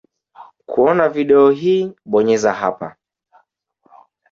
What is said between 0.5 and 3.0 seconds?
Kuona video hii bonyeza hapa.